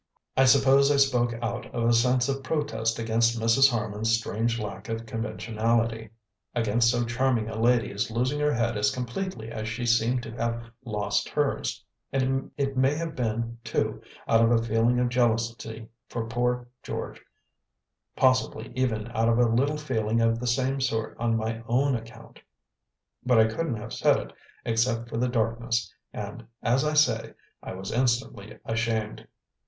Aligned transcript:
I 0.35 0.45
suppose 0.45 0.89
I 0.91 0.95
spoke 0.95 1.31
out 1.43 1.67
of 1.75 1.83
a 1.87 1.93
sense 1.93 2.27
of 2.27 2.41
protest 2.41 2.97
against 2.97 3.39
Mrs. 3.39 3.69
Harman's 3.69 4.09
strange 4.17 4.59
lack 4.59 4.89
of 4.89 5.05
conventionality, 5.05 6.09
against 6.55 6.89
so 6.89 7.05
charming 7.05 7.47
a 7.47 7.55
lady's 7.61 8.09
losing 8.09 8.39
her 8.39 8.51
head 8.55 8.77
as 8.77 8.89
completely 8.89 9.51
as 9.51 9.67
she 9.69 9.85
seemed 9.85 10.23
to 10.23 10.31
have 10.31 10.63
lost 10.83 11.29
hers, 11.29 11.85
and 12.11 12.49
it 12.57 12.75
may 12.75 12.95
have 12.95 13.15
been, 13.15 13.59
too, 13.63 14.01
out 14.27 14.41
of 14.43 14.49
a 14.49 14.63
feeling 14.63 14.97
of 14.99 15.09
jealousy 15.09 15.87
for 16.09 16.27
poor 16.27 16.67
George 16.81 17.21
possibly 18.15 18.71
even 18.73 19.07
out 19.11 19.29
of 19.29 19.37
a 19.37 19.45
little 19.45 19.77
feeling 19.77 20.19
of 20.19 20.39
the 20.39 20.47
same 20.47 20.81
sort 20.81 21.15
on 21.19 21.37
my 21.37 21.61
own 21.67 21.93
account. 21.95 22.39
But 23.23 23.37
I 23.37 23.45
couldn't 23.45 23.77
have 23.77 23.93
said 23.93 24.17
it 24.17 24.33
except 24.65 25.09
for 25.09 25.17
the 25.17 25.29
darkness, 25.29 25.93
and, 26.11 26.47
as 26.63 26.83
I 26.83 26.95
say, 26.95 27.35
I 27.61 27.75
was 27.75 27.91
instantly 27.91 28.57
ashamed. 28.65 29.27